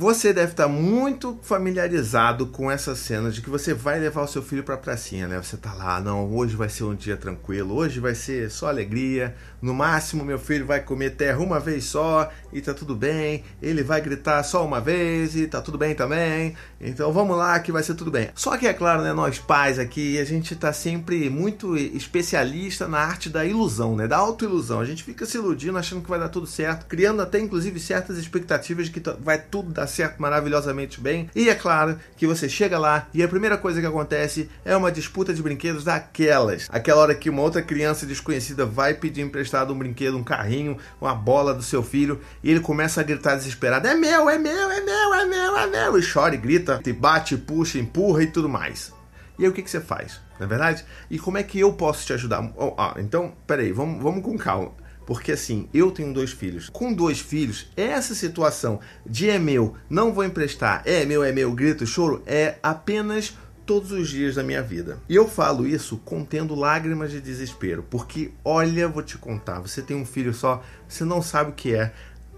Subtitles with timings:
[0.00, 4.40] Você deve estar muito familiarizado com essa cena de que você vai levar o seu
[4.40, 5.42] filho para a pracinha, né?
[5.42, 9.34] Você tá lá, não, hoje vai ser um dia tranquilo, hoje vai ser só alegria.
[9.60, 13.42] No máximo, meu filho vai comer terra uma vez só e tá tudo bem.
[13.60, 16.54] Ele vai gritar só uma vez e tá tudo bem também.
[16.80, 18.30] Então vamos lá que vai ser tudo bem.
[18.36, 23.00] Só que é claro, né, nós pais aqui, a gente tá sempre muito especialista na
[23.00, 24.06] arte da ilusão, né?
[24.06, 24.78] Da autoilusão.
[24.78, 28.16] A gente fica se iludindo achando que vai dar tudo certo, criando até inclusive certas
[28.16, 31.28] expectativas de que vai tudo dar certo maravilhosamente bem.
[31.34, 34.92] E é claro que você chega lá e a primeira coisa que acontece é uma
[34.92, 36.68] disputa de brinquedos daquelas.
[36.70, 41.14] Aquela hora que uma outra criança desconhecida vai pedir emprestado um brinquedo, um carrinho, uma
[41.14, 44.80] bola do seu filho e ele começa a gritar desesperado: É meu, é meu, é
[44.80, 45.98] meu, é meu, é meu.
[45.98, 48.92] E chora e grita, e bate, puxa, empurra e tudo mais.
[49.38, 50.20] E aí o que, que você faz?
[50.38, 50.84] Não é verdade?
[51.10, 52.52] E como é que eu posso te ajudar?
[52.56, 54.72] Oh, ah, então, peraí, vamos, vamos com calma.
[55.08, 56.68] Porque assim, eu tenho dois filhos.
[56.68, 61.50] Com dois filhos, essa situação de é meu, não vou emprestar, é meu, é meu,
[61.54, 63.32] grito, choro, é apenas
[63.64, 64.98] todos os dias da minha vida.
[65.08, 69.96] E eu falo isso contendo lágrimas de desespero, porque olha, vou te contar, você tem
[69.96, 71.90] um filho só, você não sabe o que é.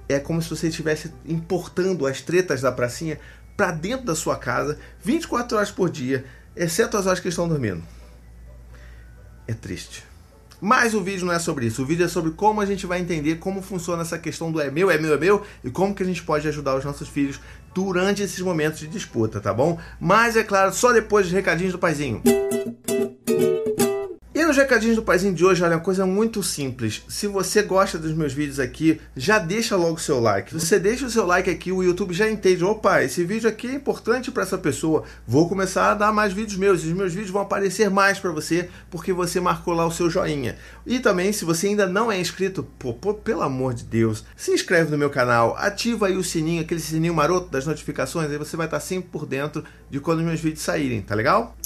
[0.08, 3.18] É como se você estivesse importando as tretas da pracinha
[3.56, 6.24] para dentro da sua casa 24 horas por dia,
[6.54, 7.82] exceto as horas que estão dormindo.
[9.48, 10.08] É triste.
[10.60, 11.82] Mas o vídeo não é sobre isso.
[11.82, 14.70] O vídeo é sobre como a gente vai entender como funciona essa questão do é
[14.70, 17.40] meu, é meu, é meu e como que a gente pode ajudar os nossos filhos
[17.74, 19.78] durante esses momentos de disputa, tá bom?
[20.00, 22.22] Mas é claro, só depois dos recadinhos do paizinho.
[24.60, 27.02] Recadinhos do Paizinho de hoje, olha, uma coisa muito simples.
[27.08, 30.52] Se você gosta dos meus vídeos aqui, já deixa logo o seu like.
[30.52, 32.62] Você deixa o seu like aqui, o YouTube já entende.
[32.62, 35.04] Opa, esse vídeo aqui é importante para essa pessoa.
[35.26, 36.84] Vou começar a dar mais vídeos meus.
[36.84, 40.58] Os meus vídeos vão aparecer mais para você, porque você marcou lá o seu joinha.
[40.84, 44.52] E também, se você ainda não é inscrito, pô, pô, pelo amor de Deus, se
[44.52, 48.58] inscreve no meu canal, ativa aí o sininho, aquele sininho maroto das notificações, aí você
[48.58, 51.56] vai estar sempre por dentro de quando meus vídeos saírem, tá legal?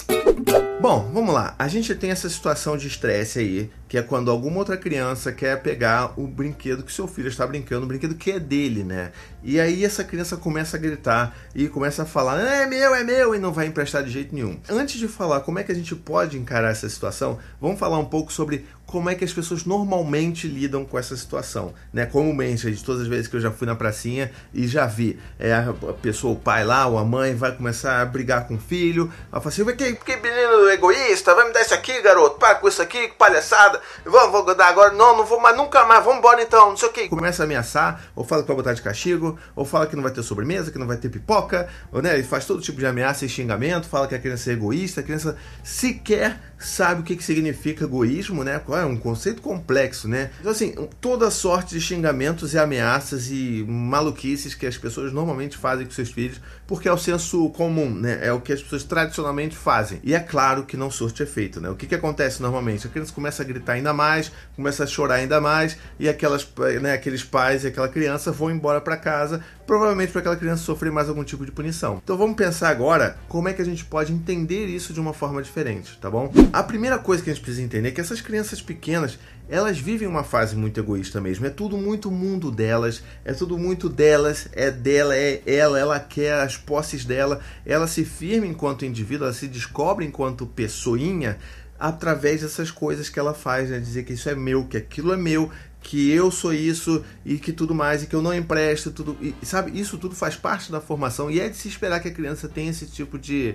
[0.85, 1.55] Bom, vamos lá.
[1.59, 5.63] A gente tem essa situação de estresse aí, que é quando alguma outra criança quer
[5.63, 9.13] pegar o brinquedo que seu filho está brincando, o brinquedo que é dele, né?
[9.41, 13.37] E aí essa criança começa a gritar e começa a falar: é meu, é meu,
[13.37, 14.59] e não vai emprestar de jeito nenhum.
[14.69, 18.05] Antes de falar como é que a gente pode encarar essa situação, vamos falar um
[18.05, 22.07] pouco sobre como é que as pessoas normalmente lidam com essa situação, né?
[22.07, 25.53] Comumente, de todas as vezes que eu já fui na pracinha e já vi é,
[25.53, 29.13] a pessoa, o pai lá, ou a mãe, vai começar a brigar com o filho,
[29.33, 32.69] ela fala assim: que, que menino egoísta, vai me dar isso aqui, garoto, para com
[32.69, 36.19] isso aqui, que palhaçada, vamos, vou dar agora, não, não vou mais, nunca mais, vamos
[36.19, 37.09] embora então, não sei o que.
[37.09, 40.13] Começa a ameaçar, ou fala que vai botar de castigo, ou fala que não vai
[40.13, 43.25] ter sobremesa, que não vai ter pipoca, ou né, ele faz todo tipo de ameaça
[43.25, 47.23] e xingamento, fala que a criança é egoísta, a criança sequer sabe o que, que
[47.23, 48.61] significa egoísmo, né?
[48.69, 50.31] É um conceito complexo, né?
[50.41, 55.85] Então, assim, toda sorte de xingamentos e ameaças e maluquices que as pessoas normalmente fazem
[55.85, 58.19] com seus filhos, porque é o senso comum, né?
[58.23, 60.01] É o que as pessoas tradicionalmente fazem.
[60.03, 61.69] E é claro que não surte efeito, né?
[61.69, 62.87] O que, que acontece normalmente?
[62.87, 66.49] A criança começa a gritar ainda mais, começa a chorar ainda mais, e aquelas,
[66.81, 70.93] né, aqueles pais e aquela criança vão embora para casa, provavelmente para aquela criança sofrer
[70.93, 72.01] mais algum tipo de punição.
[72.03, 75.43] Então vamos pensar agora como é que a gente pode entender isso de uma forma
[75.43, 76.33] diferente, tá bom?
[76.53, 79.19] A primeira coisa que a gente precisa entender é que essas crianças pequenas,
[79.49, 81.47] elas vivem uma fase muito egoísta mesmo.
[81.47, 86.41] É tudo muito mundo delas, é tudo muito delas, é dela, é ela, ela quer
[86.41, 91.39] as posses dela, ela se firma enquanto indivíduo, ela se descobre enquanto pessoinha
[91.79, 93.79] através dessas coisas que ela faz, né?
[93.79, 97.53] dizer que isso é meu, que aquilo é meu, que eu sou isso e que
[97.53, 100.81] tudo mais e que eu não empresto tudo e sabe isso tudo faz parte da
[100.81, 103.55] formação e é de se esperar que a criança tenha esse tipo de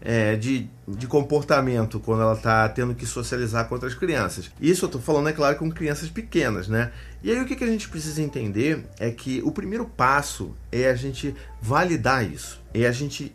[0.00, 4.50] é, de, de comportamento quando ela está tendo que socializar com outras crianças.
[4.60, 6.92] Isso eu estou falando, é claro, com crianças pequenas, né?
[7.22, 10.88] E aí o que, que a gente precisa entender é que o primeiro passo é
[10.88, 13.34] a gente validar isso, é a gente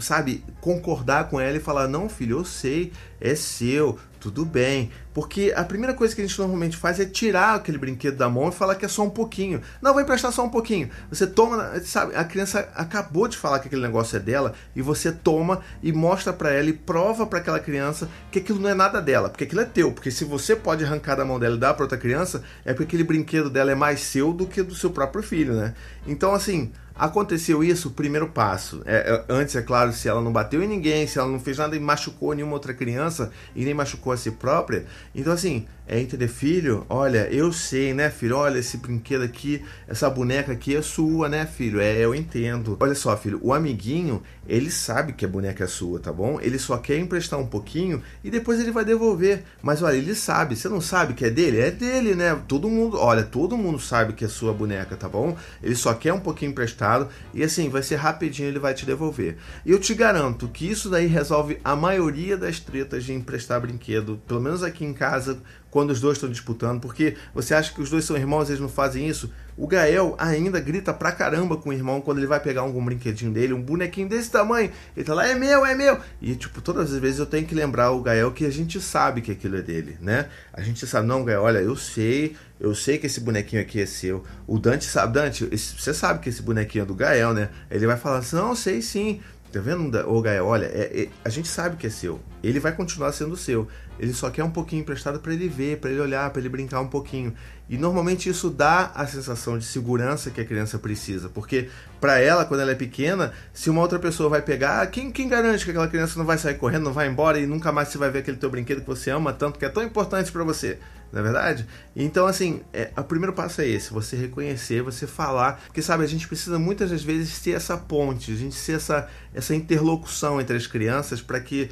[0.00, 4.90] sabe, concordar com ela e falar: não, filho, eu sei, é seu, tudo bem.
[5.12, 8.48] Porque a primeira coisa que a gente normalmente faz é tirar aquele brinquedo da mão
[8.48, 9.60] e falar que é só um pouquinho.
[9.82, 10.88] Não, vou emprestar só um pouquinho.
[11.10, 15.10] Você toma, sabe, a criança acabou de falar que aquele negócio é dela e você
[15.10, 19.00] toma e mostra para ela e prova para aquela criança que aquilo não é nada
[19.00, 19.90] dela, porque aquilo é teu.
[19.90, 22.84] Porque se você pode arrancar da mão dela e dar para outra criança, é porque
[22.84, 25.74] aquele brinquedo dela é mais seu do que do seu próprio filho, né?
[26.06, 26.70] Então, assim,
[27.00, 28.82] Aconteceu isso, primeiro passo.
[28.84, 31.56] É, é, antes, é claro, se ela não bateu em ninguém, se ela não fez
[31.56, 34.84] nada e machucou nenhuma outra criança e nem machucou a si própria.
[35.14, 38.36] Então, assim, é entender, filho, olha, eu sei, né, filho?
[38.36, 41.80] Olha, esse brinquedo aqui, essa boneca aqui é sua, né, filho?
[41.80, 42.76] É, eu entendo.
[42.78, 46.38] Olha só, filho, o amiguinho, ele sabe que a boneca é sua, tá bom?
[46.40, 49.42] Ele só quer emprestar um pouquinho e depois ele vai devolver.
[49.62, 51.60] Mas olha, ele sabe, você não sabe que é dele?
[51.60, 52.38] É dele, né?
[52.46, 55.36] Todo mundo, olha, todo mundo sabe que é sua boneca, tá bom?
[55.62, 58.84] Ele só quer um pouquinho emprestado emprestado e assim, vai ser rapidinho, ele vai te
[58.84, 59.36] devolver.
[59.64, 64.20] E eu te garanto que isso daí resolve a maioria das tretas de emprestar brinquedo,
[64.26, 65.40] pelo menos aqui em casa,
[65.70, 68.68] quando os dois estão disputando, porque você acha que os dois são irmãos, eles não
[68.68, 69.30] fazem isso?
[69.56, 73.32] O Gael ainda grita pra caramba com o irmão quando ele vai pegar algum brinquedinho
[73.32, 74.70] dele, um bonequinho desse tamanho.
[74.96, 75.98] Ele tá lá, é meu, é meu.
[76.20, 79.20] E, tipo, todas as vezes eu tenho que lembrar o Gael que a gente sabe
[79.20, 80.28] que aquilo é dele, né?
[80.52, 83.86] A gente sabe, não, Gael, olha, eu sei, eu sei que esse bonequinho aqui é
[83.86, 84.24] seu.
[84.46, 87.50] O Dante sabe, Dante, você sabe que esse bonequinho é do Gael, né?
[87.70, 89.20] Ele vai falar assim, não, sei sim.
[89.52, 90.46] Tá vendo, ô Gael?
[90.46, 92.20] Olha, é, é, a gente sabe que é seu.
[92.42, 93.66] Ele vai continuar sendo seu.
[94.00, 96.80] Ele só quer um pouquinho emprestado para ele ver, para ele olhar, para ele brincar
[96.80, 97.34] um pouquinho.
[97.68, 101.68] E normalmente isso dá a sensação de segurança que a criança precisa, porque
[102.00, 105.64] para ela, quando ela é pequena, se uma outra pessoa vai pegar, quem, quem garante
[105.64, 108.10] que aquela criança não vai sair correndo, não vai embora e nunca mais você vai
[108.10, 110.78] ver aquele teu brinquedo que você ama tanto, que é tão importante para você?
[111.12, 111.66] não é verdade?
[111.94, 115.60] Então, assim, é, o primeiro passo é esse: você reconhecer, você falar.
[115.66, 119.08] Porque, sabe, a gente precisa muitas das vezes ter essa ponte, a gente ser essa,
[119.34, 121.68] essa interlocução entre as crianças para que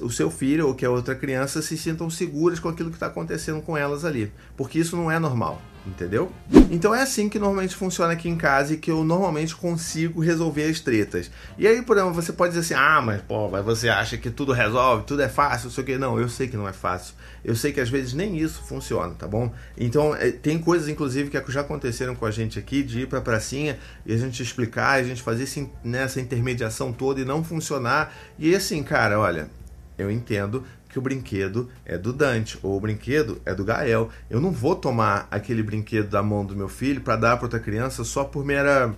[0.00, 3.06] o seu filho ou que a outra criança se sintam seguras com aquilo que está
[3.06, 4.32] acontecendo com elas ali.
[4.56, 6.30] Porque isso não é normal, entendeu?
[6.70, 10.70] Então é assim que normalmente funciona aqui em casa e que eu normalmente consigo resolver
[10.70, 11.28] as tretas.
[11.58, 14.52] E aí, por exemplo, você pode dizer assim: ah, mas pô, você acha que tudo
[14.52, 15.98] resolve, tudo é fácil, não sei o que.
[15.98, 17.14] Não, eu sei que não é fácil.
[17.44, 19.52] Eu sei que às vezes nem isso funciona, tá bom?
[19.76, 23.20] Então é, tem coisas, inclusive, que já aconteceram com a gente aqui, de ir pra
[23.20, 23.76] pracinha
[24.06, 28.14] e a gente explicar, a gente fazer esse, nessa intermediação toda e não funcionar.
[28.38, 29.48] E assim, cara, olha
[29.96, 34.10] eu entendo que o brinquedo é do Dante ou o brinquedo é do Gael.
[34.30, 37.58] Eu não vou tomar aquele brinquedo da mão do meu filho para dar para outra
[37.58, 38.94] criança só por mera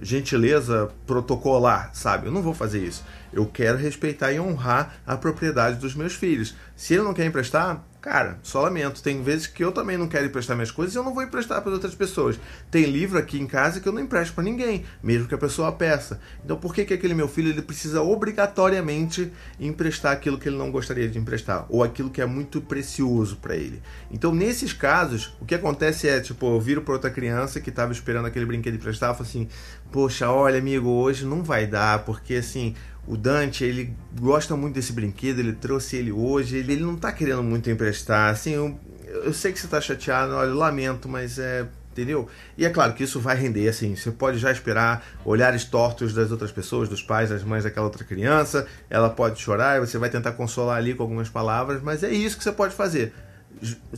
[0.00, 2.26] gentileza protocolar, sabe?
[2.26, 3.04] Eu não vou fazer isso.
[3.32, 6.54] Eu quero respeitar e honrar a propriedade dos meus filhos.
[6.76, 9.00] Se ele não quer emprestar, Cara, só lamento.
[9.00, 11.62] Tem vezes que eu também não quero emprestar minhas coisas e eu não vou emprestar
[11.62, 12.38] para outras pessoas.
[12.68, 15.70] Tem livro aqui em casa que eu não empresto para ninguém, mesmo que a pessoa
[15.70, 16.20] peça.
[16.44, 20.72] Então, por que, que aquele meu filho ele precisa obrigatoriamente emprestar aquilo que ele não
[20.72, 23.80] gostaria de emprestar ou aquilo que é muito precioso para ele?
[24.10, 27.92] Então, nesses casos, o que acontece é, tipo, eu viro para outra criança que estava
[27.92, 29.46] esperando aquele brinquedo emprestar falo assim:
[29.92, 32.74] "Poxa, olha, amigo, hoje não vai dar, porque assim,
[33.06, 37.12] o Dante, ele gosta muito desse brinquedo, ele trouxe ele hoje, ele, ele não tá
[37.12, 38.30] querendo muito emprestar.
[38.30, 41.66] Assim, eu, eu sei que você tá chateado, olha, lamento, mas é.
[41.90, 42.26] Entendeu?
[42.56, 46.30] E é claro que isso vai render, assim, você pode já esperar olhares tortos das
[46.30, 50.08] outras pessoas, dos pais, das mães daquela outra criança, ela pode chorar e você vai
[50.08, 53.12] tentar consolar ali com algumas palavras, mas é isso que você pode fazer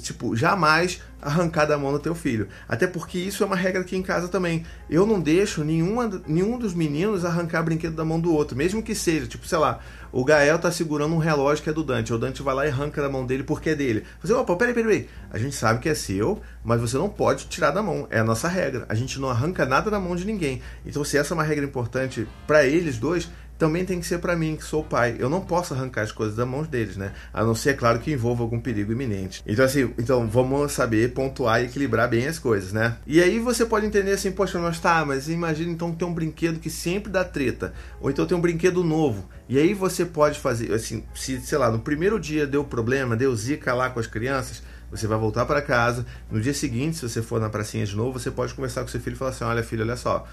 [0.00, 2.48] tipo, jamais arrancar da mão do teu filho.
[2.68, 4.64] Até porque isso é uma regra aqui em casa também.
[4.90, 8.94] Eu não deixo nenhuma, nenhum dos meninos arrancar brinquedo da mão do outro, mesmo que
[8.94, 9.80] seja, tipo, sei lá,
[10.12, 12.70] o Gael tá segurando um relógio que é do Dante, o Dante vai lá e
[12.70, 14.04] arranca da mão dele porque é dele.
[14.22, 15.08] Você, opa, peraí, peraí, peraí.
[15.30, 18.06] A gente sabe que é seu, mas você não pode tirar da mão.
[18.10, 18.86] É a nossa regra.
[18.88, 20.62] A gente não arranca nada da mão de ninguém.
[20.86, 23.28] Então, se essa é uma regra importante para eles dois,
[23.58, 25.16] também tem que ser para mim, que sou pai.
[25.18, 27.12] Eu não posso arrancar as coisas das mãos deles, né?
[27.32, 29.42] A não ser, é claro, que envolva algum perigo iminente.
[29.46, 32.96] Então, assim, então vamos saber pontuar e equilibrar bem as coisas, né?
[33.06, 36.58] E aí você pode entender assim, poxa, mas tá, mas imagina então ter um brinquedo
[36.58, 37.72] que sempre dá treta.
[38.00, 39.28] Ou então tem um brinquedo novo.
[39.48, 43.34] E aí você pode fazer, assim, se, sei lá, no primeiro dia deu problema, deu
[43.36, 44.62] zica lá com as crianças,
[44.96, 46.06] você vai voltar para casa.
[46.30, 49.00] No dia seguinte, se você for na pracinha de novo, você pode conversar com seu
[49.00, 50.26] filho e falar assim: olha, filho, olha só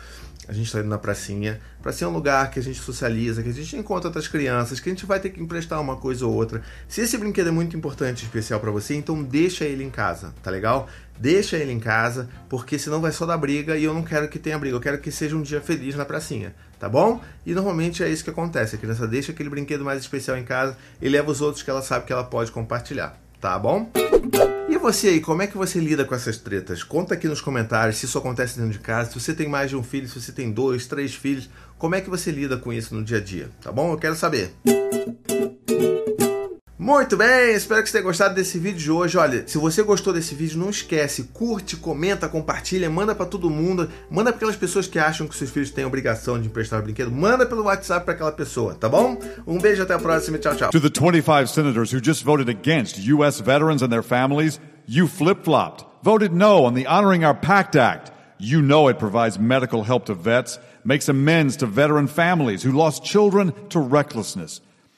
[0.48, 1.60] a gente está indo na pracinha.
[1.82, 4.90] Pracinha é um lugar que a gente socializa, que a gente encontra outras crianças, que
[4.90, 6.62] a gente vai ter que emprestar uma coisa ou outra.
[6.88, 10.50] Se esse brinquedo é muito importante, especial para você, então deixa ele em casa, tá
[10.50, 10.90] legal?
[11.20, 14.40] Deixa ele em casa, porque senão vai só dar briga e eu não quero que
[14.40, 17.22] tenha briga, eu quero que seja um dia feliz na pracinha, tá bom?
[17.46, 20.76] E normalmente é isso que acontece, a criança deixa aquele brinquedo mais especial em casa
[21.00, 23.90] e leva os outros que ela sabe que ela pode compartilhar, tá bom?
[24.70, 26.84] E você aí, como é que você lida com essas tretas?
[26.84, 29.76] Conta aqui nos comentários se isso acontece dentro de casa, se você tem mais de
[29.76, 32.94] um filho, se você tem dois, três filhos, como é que você lida com isso
[32.94, 33.92] no dia a dia, tá bom?
[33.92, 34.54] Eu quero saber.
[36.82, 39.16] Muito bem, espero que você tenha gostado desse vídeo de hoje.
[39.16, 43.88] Olha, se você gostou desse vídeo, não esquece, curte, comenta, compartilha, manda para todo mundo,
[44.10, 47.12] manda para aquelas pessoas que acham que seus filhos têm obrigação de emprestar o brinquedo,
[47.12, 49.16] manda pelo WhatsApp para aquela pessoa, tá bom?
[49.46, 50.72] Um beijo, até a próxima, tchau, tchau.
[50.72, 55.86] To the 25 senators who just voted against US veterans and their families, you flip-flopped.
[56.02, 58.12] Voted no on the Honoring Our Pact Act.
[58.40, 63.04] You know it provides medical help to vets, makes amends to veteran families who lost
[63.06, 64.62] children to recklessness.